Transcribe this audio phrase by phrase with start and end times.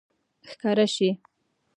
[0.49, 1.09] ښکاره شي